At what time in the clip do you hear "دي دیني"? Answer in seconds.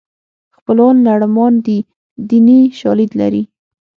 1.65-2.59